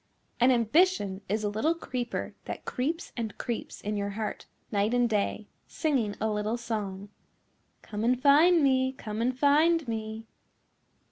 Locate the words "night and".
4.71-5.07